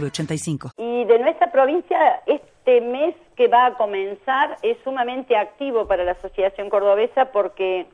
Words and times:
906985. 0.00 0.72
Y 0.76 1.04
de 1.04 1.18
nuestra 1.18 1.50
provincia, 1.50 2.22
este 2.26 2.80
mes 2.80 3.14
que 3.36 3.48
va 3.48 3.66
a 3.66 3.74
comenzar 3.74 4.56
es 4.62 4.76
sumamente 4.84 5.36
activo 5.36 5.86
para 5.86 6.04
la 6.04 6.12
Asociación 6.12 6.70
Cordobesa 6.70 7.26
porque 7.26 7.86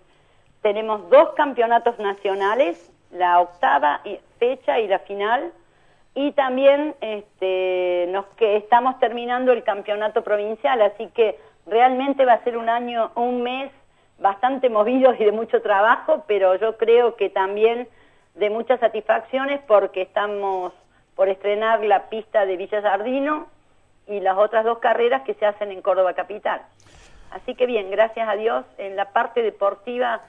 tenemos 0.63 1.09
dos 1.11 1.31
campeonatos 1.31 1.99
nacionales, 1.99 2.91
la 3.11 3.41
octava 3.41 4.01
fecha 4.39 4.79
y 4.79 4.87
la 4.87 4.99
final, 5.01 5.53
y 6.15 6.33
también 6.33 6.95
este, 7.01 8.07
nos 8.11 8.27
que 8.37 8.57
estamos 8.57 8.99
terminando 8.99 9.53
el 9.53 9.63
campeonato 9.63 10.23
provincial, 10.23 10.83
así 10.83 11.07
que 11.09 11.39
realmente 11.67 12.25
va 12.25 12.35
a 12.35 12.45
ser 12.45 12.57
un 12.57 12.69
año, 12.69 13.13
un 13.15 13.43
mes 13.43 13.71
bastante 14.19 14.69
movido 14.69 15.15
y 15.15 15.25
de 15.25 15.33
mucho 15.33 15.63
trabajo, 15.63 16.25
pero 16.27 16.57
yo 16.57 16.77
creo 16.77 17.17
que 17.17 17.31
también 17.31 17.89
de 18.35 18.51
muchas 18.51 18.81
satisfacciones 18.81 19.61
porque 19.67 20.03
estamos 20.03 20.73
por 21.21 21.29
estrenar 21.29 21.85
la 21.85 22.09
pista 22.09 22.47
de 22.47 22.57
Villa 22.57 22.81
Jardino 22.81 23.47
y 24.09 24.21
las 24.21 24.39
otras 24.39 24.65
dos 24.65 24.79
carreras 24.79 25.21
que 25.27 25.35
se 25.35 25.45
hacen 25.45 25.71
en 25.71 25.83
Córdoba 25.83 26.15
Capital. 26.15 26.63
Así 27.31 27.55
que 27.55 27.67
bien, 27.67 27.91
gracias 27.91 28.27
a 28.27 28.37
Dios, 28.37 28.65
en 28.79 28.97
la 28.97 29.13
parte 29.13 29.43
deportiva 29.43 30.23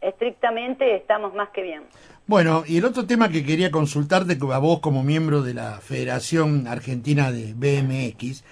estrictamente 0.00 0.96
estamos 0.96 1.34
más 1.34 1.50
que 1.50 1.60
bien. 1.60 1.82
Bueno, 2.26 2.62
y 2.66 2.78
el 2.78 2.86
otro 2.86 3.06
tema 3.06 3.28
que 3.28 3.44
quería 3.44 3.70
consultarte 3.70 4.38
a 4.50 4.58
vos 4.58 4.80
como 4.80 5.02
miembro 5.02 5.42
de 5.42 5.52
la 5.52 5.80
Federación 5.82 6.66
Argentina 6.66 7.30
de 7.30 7.52
BMX 7.52 8.42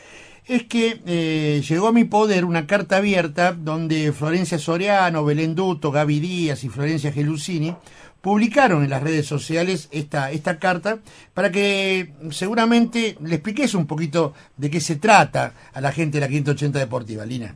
es 0.48 0.64
que 0.64 1.00
eh, 1.06 1.60
llegó 1.60 1.88
a 1.88 1.92
mi 1.92 2.04
poder 2.04 2.44
una 2.44 2.66
carta 2.66 2.98
abierta 2.98 3.52
donde 3.52 4.12
Florencia 4.12 4.58
Soriano, 4.58 5.24
Belén 5.24 5.54
Duto, 5.54 5.90
Gaby 5.90 6.20
Díaz 6.20 6.62
y 6.62 6.68
Florencia 6.68 7.12
Gelusini 7.12 7.74
publicaron 8.20 8.84
en 8.84 8.90
las 8.90 9.02
redes 9.02 9.26
sociales 9.26 9.88
esta, 9.92 10.30
esta 10.30 10.58
carta 10.58 10.98
para 11.34 11.50
que 11.50 12.12
seguramente 12.30 13.16
le 13.20 13.36
expliques 13.36 13.74
un 13.74 13.86
poquito 13.86 14.34
de 14.56 14.70
qué 14.70 14.80
se 14.80 14.96
trata 14.96 15.52
a 15.72 15.80
la 15.80 15.92
gente 15.92 16.18
de 16.18 16.22
la 16.22 16.28
580 16.28 16.78
Deportiva, 16.78 17.24
Lina. 17.24 17.54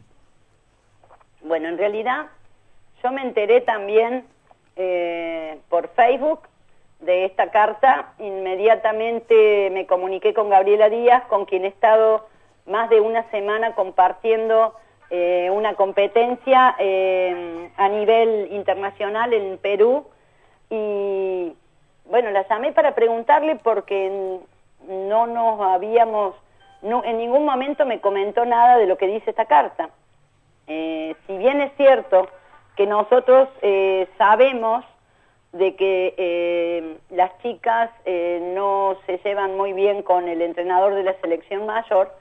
Bueno, 1.43 1.69
en 1.69 1.79
realidad 1.79 2.27
yo 3.03 3.13
me 3.13 3.23
enteré 3.23 3.61
también 3.63 4.25
eh, 4.77 5.59
por 5.69 5.89
Facebook 5.95 6.43
de 7.01 7.25
esta 7.25 7.51
carta, 7.51 8.13
inmediatamente 8.19 9.71
me 9.73 9.87
comuniqué 9.87 10.35
con 10.35 10.51
Gabriela 10.51 10.89
Díaz, 10.89 11.25
con 11.29 11.47
quien 11.47 11.65
he 11.65 11.69
estado 11.69 12.29
más 12.71 12.89
de 12.89 13.01
una 13.01 13.29
semana 13.31 13.75
compartiendo 13.75 14.75
eh, 15.11 15.51
una 15.53 15.75
competencia 15.75 16.77
eh, 16.79 17.69
a 17.77 17.89
nivel 17.89 18.49
internacional 18.53 19.33
en 19.35 19.59
Perú 19.59 20.07
y 20.71 21.53
bueno, 22.05 22.31
la 22.31 22.47
llamé 22.49 22.73
para 22.73 22.95
preguntarle 22.95 23.57
porque 23.57 24.39
no 24.89 25.27
nos 25.27 25.61
habíamos, 25.61 26.37
en 26.83 27.19
ningún 27.19 27.45
momento 27.45 27.85
me 27.87 28.01
comentó 28.01 28.45
nada 28.45 28.79
de 28.79 28.87
lo 28.87 28.97
que 28.97 29.09
dice 29.09 29.31
esta 29.31 29.47
carta. 29.47 29.91
Eh, 30.69 31.17
si 31.27 31.37
bien 31.39 31.61
es 31.61 31.73
cierto 31.77 32.29
que 32.77 32.87
nosotros 32.87 33.49
sabemos 34.17 34.85
de 35.53 35.75
que 35.75 36.99
las 37.11 37.37
chicas 37.43 37.91
no 38.07 38.97
se 39.07 39.19
llevan 39.19 39.57
muy 39.57 39.73
bien 39.73 40.03
con 40.03 40.29
el 40.29 40.41
entrenador 40.41 40.95
de 40.95 41.03
la 41.03 41.15
selección 41.21 41.67
mayor, 41.67 42.13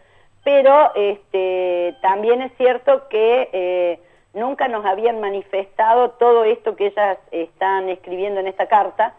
pero 0.43 0.91
este, 0.95 1.95
también 2.01 2.41
es 2.41 2.51
cierto 2.57 3.07
que 3.09 3.49
eh, 3.51 3.99
nunca 4.33 4.67
nos 4.67 4.85
habían 4.85 5.19
manifestado 5.19 6.11
todo 6.11 6.43
esto 6.43 6.75
que 6.75 6.87
ellas 6.87 7.17
están 7.31 7.89
escribiendo 7.89 8.39
en 8.39 8.47
esta 8.47 8.67
carta, 8.67 9.13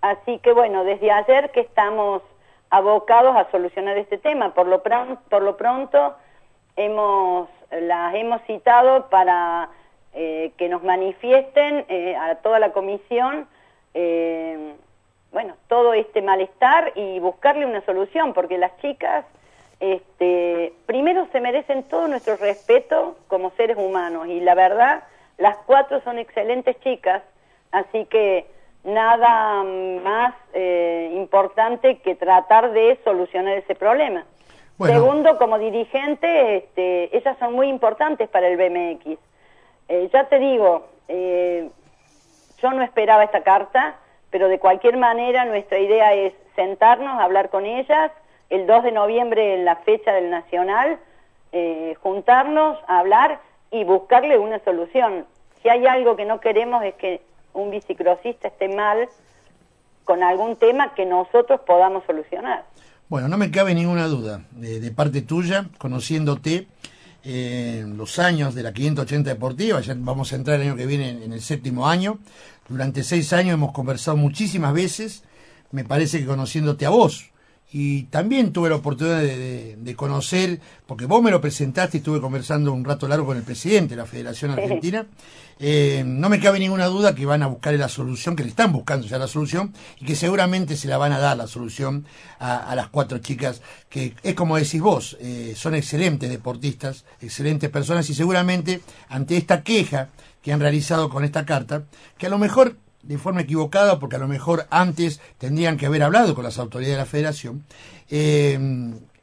así 0.00 0.38
que 0.38 0.52
bueno, 0.52 0.84
desde 0.84 1.10
ayer 1.10 1.50
que 1.50 1.60
estamos 1.60 2.22
abocados 2.70 3.36
a 3.36 3.50
solucionar 3.50 3.96
este 3.96 4.18
tema, 4.18 4.54
por 4.54 4.66
lo, 4.66 4.82
pronto, 4.82 6.14
hemos, 6.76 7.48
las 7.70 8.14
hemos 8.14 8.42
citado 8.42 9.08
para 9.08 9.70
eh, 10.14 10.52
que 10.56 10.68
nos 10.68 10.82
manifiesten 10.82 11.84
eh, 11.88 12.16
a 12.16 12.36
toda 12.36 12.58
la 12.58 12.72
comisión 12.72 13.48
bueno, 15.36 15.54
todo 15.68 15.92
este 15.92 16.22
malestar 16.22 16.92
y 16.94 17.18
buscarle 17.18 17.66
una 17.66 17.84
solución, 17.84 18.32
porque 18.32 18.56
las 18.56 18.74
chicas 18.78 19.26
este, 19.80 20.45
se 21.36 21.40
merecen 21.42 21.82
todo 21.82 22.08
nuestro 22.08 22.36
respeto 22.36 23.18
como 23.28 23.50
seres 23.58 23.76
humanos 23.76 24.26
y 24.26 24.40
la 24.40 24.54
verdad, 24.54 25.02
las 25.36 25.54
cuatro 25.66 26.00
son 26.00 26.18
excelentes 26.18 26.80
chicas, 26.80 27.22
así 27.72 28.06
que 28.06 28.46
nada 28.84 29.62
más 29.62 30.34
eh, 30.54 31.12
importante 31.14 31.98
que 31.98 32.14
tratar 32.14 32.72
de 32.72 32.98
solucionar 33.04 33.58
ese 33.58 33.74
problema. 33.74 34.24
Segundo, 34.80 35.36
como 35.36 35.58
dirigente, 35.58 36.56
este, 36.56 37.14
ellas 37.14 37.36
son 37.38 37.52
muy 37.52 37.68
importantes 37.68 38.30
para 38.30 38.48
el 38.48 38.56
BMX. 38.56 39.18
Eh, 39.88 40.08
ya 40.10 40.24
te 40.30 40.38
digo, 40.38 40.86
eh, 41.08 41.68
yo 42.62 42.70
no 42.70 42.80
esperaba 42.80 43.24
esta 43.24 43.42
carta, 43.42 43.96
pero 44.30 44.48
de 44.48 44.58
cualquier 44.58 44.96
manera 44.96 45.44
nuestra 45.44 45.78
idea 45.78 46.14
es 46.14 46.32
sentarnos, 46.54 47.20
hablar 47.20 47.50
con 47.50 47.66
ellas, 47.66 48.10
el 48.48 48.66
2 48.66 48.84
de 48.84 48.92
noviembre 48.92 49.52
en 49.52 49.66
la 49.66 49.76
fecha 49.76 50.14
del 50.14 50.30
Nacional, 50.30 50.98
eh, 51.52 51.94
juntarnos, 52.02 52.78
hablar 52.88 53.40
y 53.70 53.84
buscarle 53.84 54.38
una 54.38 54.58
solución. 54.64 55.26
Si 55.62 55.68
hay 55.68 55.86
algo 55.86 56.16
que 56.16 56.24
no 56.24 56.40
queremos 56.40 56.82
es 56.84 56.94
que 56.94 57.22
un 57.54 57.70
bicicrosista 57.70 58.48
esté 58.48 58.68
mal 58.68 59.08
con 60.04 60.22
algún 60.22 60.56
tema 60.56 60.94
que 60.94 61.04
nosotros 61.04 61.60
podamos 61.66 62.04
solucionar. 62.06 62.64
Bueno, 63.08 63.28
no 63.28 63.36
me 63.36 63.50
cabe 63.50 63.74
ninguna 63.74 64.06
duda 64.06 64.42
de, 64.52 64.90
parte 64.90 65.22
tuya, 65.22 65.66
conociéndote 65.78 66.66
eh, 67.24 67.84
los 67.86 68.18
años 68.18 68.54
de 68.54 68.62
la 68.62 68.72
580 68.72 69.30
Deportiva, 69.30 69.80
ya 69.80 69.94
vamos 69.96 70.32
a 70.32 70.36
entrar 70.36 70.60
el 70.60 70.68
año 70.68 70.76
que 70.76 70.86
viene 70.86 71.10
en 71.10 71.32
el 71.32 71.40
séptimo 71.40 71.88
año. 71.88 72.18
Durante 72.68 73.04
seis 73.04 73.32
años 73.32 73.54
hemos 73.54 73.72
conversado 73.72 74.16
muchísimas 74.16 74.72
veces, 74.74 75.22
me 75.70 75.84
parece 75.84 76.18
que 76.18 76.26
conociéndote 76.26 76.86
a 76.86 76.90
vos, 76.90 77.30
y 77.78 78.04
también 78.04 78.54
tuve 78.54 78.70
la 78.70 78.76
oportunidad 78.76 79.20
de, 79.20 79.94
conocer, 79.96 80.60
porque 80.86 81.04
vos 81.04 81.22
me 81.22 81.30
lo 81.30 81.42
presentaste 81.42 81.98
y 81.98 82.00
estuve 82.00 82.22
conversando 82.22 82.72
un 82.72 82.82
rato 82.82 83.06
largo 83.06 83.26
con 83.26 83.36
el 83.36 83.42
presidente 83.42 83.94
de 83.94 84.00
la 84.00 84.06
Federación 84.06 84.52
Argentina, 84.52 85.04
eh, 85.58 86.02
no 86.06 86.30
me 86.30 86.40
cabe 86.40 86.58
ninguna 86.58 86.86
duda 86.86 87.14
que 87.14 87.26
van 87.26 87.42
a 87.42 87.48
buscar 87.48 87.74
la 87.74 87.90
solución, 87.90 88.34
que 88.34 88.44
le 88.44 88.48
están 88.48 88.72
buscando 88.72 89.06
ya 89.06 89.18
la 89.18 89.28
solución, 89.28 89.74
y 90.00 90.06
que 90.06 90.16
seguramente 90.16 90.74
se 90.74 90.88
la 90.88 90.96
van 90.96 91.12
a 91.12 91.18
dar 91.18 91.36
la 91.36 91.46
solución 91.46 92.06
a, 92.38 92.74
las 92.74 92.88
cuatro 92.88 93.18
chicas, 93.18 93.60
que 93.90 94.14
es 94.22 94.34
como 94.34 94.56
decís 94.56 94.80
vos, 94.80 95.18
eh, 95.20 95.52
son 95.54 95.74
excelentes 95.74 96.30
deportistas, 96.30 97.04
excelentes 97.20 97.68
personas, 97.68 98.08
y 98.08 98.14
seguramente 98.14 98.80
ante 99.10 99.36
esta 99.36 99.62
queja 99.62 100.08
que 100.40 100.50
han 100.50 100.60
realizado 100.60 101.10
con 101.10 101.24
esta 101.24 101.44
carta, 101.44 101.84
que 102.16 102.24
a 102.24 102.30
lo 102.30 102.38
mejor 102.38 102.78
de 103.06 103.18
forma 103.18 103.42
equivocada, 103.42 103.98
porque 103.98 104.16
a 104.16 104.18
lo 104.18 104.28
mejor 104.28 104.66
antes 104.70 105.20
tendrían 105.38 105.76
que 105.76 105.86
haber 105.86 106.02
hablado 106.02 106.34
con 106.34 106.44
las 106.44 106.58
autoridades 106.58 106.96
de 106.96 107.02
la 107.02 107.06
federación, 107.06 107.64
eh, 108.10 108.58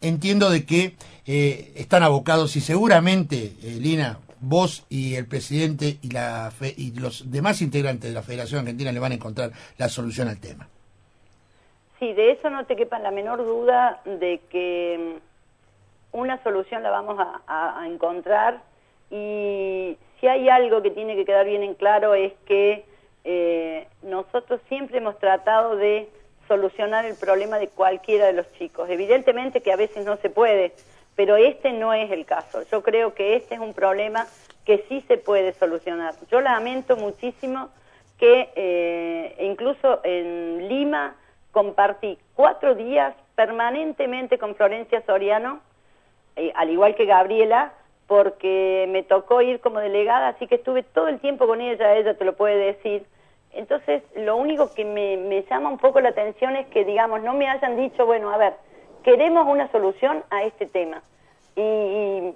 entiendo 0.01 0.50
de 0.50 0.65
que 0.65 0.95
eh, 1.25 1.74
están 1.75 2.03
abocados 2.03 2.56
y 2.56 2.62
seguramente, 2.62 3.53
eh, 3.62 3.77
Lina, 3.80 4.19
vos 4.39 4.85
y 4.89 5.15
el 5.15 5.27
presidente 5.27 5.97
y, 6.01 6.09
la 6.12 6.51
y 6.77 6.91
los 7.00 7.31
demás 7.31 7.62
integrantes 7.62 8.09
de 8.09 8.15
la 8.15 8.24
Federación 8.24 8.62
Argentina 8.62 8.91
le 8.91 9.00
van 9.00 9.13
a 9.13 9.15
encontrar 9.15 9.51
la 9.77 9.88
solución 9.89 10.27
al 10.27 10.39
tema. 10.39 10.68
Sí, 12.00 12.13
de 12.13 12.31
eso 12.31 12.50
no 12.50 12.65
te 12.65 12.75
quepa 12.75 13.00
la 13.00 13.12
menor 13.12 13.45
duda 13.45 14.01
de 14.06 14.41
que 14.50 15.19
mm, 16.13 16.18
una 16.18 16.41
solución 16.44 16.83
la 16.83 16.89
vamos 16.89 17.18
a 17.47 17.88
encontrar 17.88 18.62
y 19.09 19.97
si 20.19 20.27
hay 20.27 20.47
algo 20.50 20.81
que 20.81 20.91
tiene 20.91 21.15
que 21.15 21.25
quedar 21.25 21.45
bien 21.45 21.63
en 21.63 21.75
claro 21.75 22.15
es 22.15 22.33
que 22.45 22.86
eh, 23.24 23.88
nosotros 24.02 24.60
siempre 24.68 24.98
hemos 24.98 25.18
tratado 25.20 25.75
de 25.75 26.10
solucionar 26.48 27.06
el 27.06 27.16
problema 27.16 27.58
de 27.58 27.70
cualquiera 27.70 28.28
de 28.28 28.34
los 28.34 28.52
chicos. 28.54 28.90
Evidentemente 28.90 29.62
que 29.62 29.72
a 29.72 29.78
veces 29.78 30.06
no 30.06 30.18
se 30.18 30.30
puede, 30.30 30.74
pero 31.16 31.36
este 31.38 31.72
no 31.72 31.94
es 31.94 32.12
el 32.12 32.25
caso. 32.25 32.64
Yo 32.72 32.84
creo 32.84 33.14
que 33.14 33.36
este 33.36 33.56
es 33.56 33.62
un 33.62 33.74
problema 33.74 34.28
que 34.66 34.86
sí 34.90 35.04
se 35.08 35.18
puede 35.18 35.54
solucionar. 35.54 36.16
Yo 36.30 36.42
lamento 36.42 36.96
muchísimo 36.98 37.70
que 38.18 38.50
eh, 38.56 39.36
incluso 39.40 40.02
en 40.04 40.68
Lima 40.68 41.16
compartí 41.52 42.18
cuatro 42.36 42.75
días 42.75 43.16
permanentemente 43.36 44.38
con 44.38 44.56
Florencia 44.56 45.02
Soriano, 45.06 45.60
eh, 46.36 46.52
al 46.56 46.70
igual 46.70 46.96
que 46.96 47.06
Gabriela, 47.06 47.74
porque 48.07 48.85
me 48.89 49.03
tocó 49.03 49.41
ir 49.41 49.59
como 49.59 49.79
delegada, 49.79 50.29
así 50.29 50.47
que 50.47 50.55
estuve 50.55 50.83
todo 50.83 51.07
el 51.07 51.19
tiempo 51.19 51.47
con 51.47 51.61
ella, 51.61 51.95
ella 51.95 52.17
te 52.17 52.25
lo 52.25 52.33
puede 52.33 52.57
decir. 52.57 53.05
Entonces, 53.51 54.03
lo 54.15 54.35
único 54.35 54.73
que 54.73 54.83
me, 54.83 55.44
llama 55.44 55.69
un 55.69 55.77
poco 55.77 56.01
la 56.01 56.09
atención 56.09 56.55
es 56.55 56.67
que, 56.67 56.85
digamos, 56.85 57.21
no 57.21 57.33
me 57.33 57.47
hayan 57.47 57.77
dicho, 57.77 58.05
bueno, 58.05 58.31
a 58.31 58.38
ver, 58.38 58.53
queremos 59.03 59.47
una 59.47 59.71
solución 59.71 60.23
a 60.31 60.44
este 60.44 60.65
tema. 60.65 61.03
Y, 61.55 62.33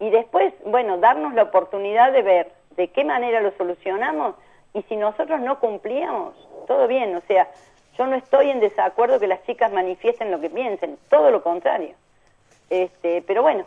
y 0.00 0.10
después, 0.10 0.54
bueno, 0.64 0.98
darnos 0.98 1.34
la 1.34 1.44
oportunidad 1.44 2.12
de 2.12 2.22
ver 2.22 2.52
de 2.76 2.88
qué 2.88 3.04
manera 3.04 3.40
lo 3.40 3.52
solucionamos 3.52 4.34
y 4.74 4.82
si 4.82 4.96
nosotros 4.96 5.40
no 5.40 5.58
cumplíamos, 5.58 6.34
todo 6.66 6.86
bien, 6.86 7.14
o 7.16 7.22
sea, 7.22 7.48
yo 7.96 8.06
no 8.06 8.14
estoy 8.14 8.50
en 8.50 8.60
desacuerdo 8.60 9.18
que 9.18 9.26
las 9.26 9.42
chicas 9.44 9.72
manifiesten 9.72 10.30
lo 10.30 10.40
que 10.40 10.50
piensen, 10.50 10.98
todo 11.08 11.30
lo 11.30 11.42
contrario. 11.42 11.94
Este, 12.68 13.22
pero 13.22 13.42
bueno, 13.42 13.64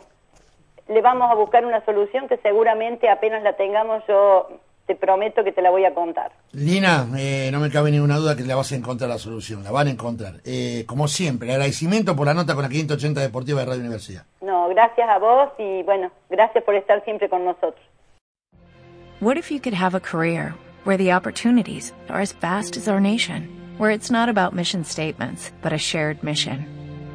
le 0.88 1.00
vamos 1.00 1.30
a 1.30 1.34
buscar 1.34 1.64
una 1.64 1.84
solución 1.84 2.28
que 2.28 2.36
seguramente 2.38 3.08
apenas 3.08 3.42
la 3.42 3.56
tengamos 3.56 4.02
yo 4.08 4.48
te 4.90 4.96
prometo 4.96 5.44
que 5.44 5.52
te 5.52 5.62
la 5.62 5.70
voy 5.70 5.84
a 5.84 5.94
contar. 5.94 6.32
Lina, 6.50 7.06
eh, 7.16 7.48
no 7.52 7.60
me 7.60 7.70
cabe 7.70 7.92
ninguna 7.92 8.16
duda 8.16 8.34
que 8.34 8.42
la 8.42 8.56
vas 8.56 8.72
a 8.72 8.74
encontrar 8.74 9.08
la 9.08 9.18
solución, 9.18 9.62
la 9.62 9.70
van 9.70 9.86
a 9.86 9.90
encontrar. 9.90 10.40
Eh, 10.44 10.84
como 10.84 11.06
siempre, 11.06 11.52
agradecimiento 11.52 12.16
por 12.16 12.26
la 12.26 12.34
nota 12.34 12.54
con 12.54 12.64
la 12.64 12.68
580 12.68 13.20
Deportiva 13.20 13.60
de 13.60 13.66
Radio 13.66 13.82
Universidad. 13.82 14.24
No, 14.40 14.68
gracias 14.68 15.08
a 15.08 15.18
vos 15.18 15.50
y 15.58 15.84
bueno, 15.84 16.10
gracias 16.28 16.64
por 16.64 16.74
estar 16.74 17.04
siempre 17.04 17.28
con 17.28 17.44
nosotros. 17.44 17.80
What 19.20 19.36
if 19.36 19.52
you 19.52 19.60
could 19.60 19.74
have 19.74 19.94
a 19.94 20.00
career 20.00 20.54
where 20.84 20.96
the 20.96 21.12
opportunities 21.12 21.92
are 22.08 22.20
as 22.20 22.32
vast 22.32 22.76
as 22.76 22.88
our 22.88 23.00
nation, 23.00 23.48
where 23.78 23.94
it's 23.94 24.10
not 24.10 24.28
about 24.28 24.54
mission 24.54 24.84
statements, 24.84 25.52
but 25.62 25.72
a 25.72 25.78
shared 25.78 26.24
mission? 26.24 26.79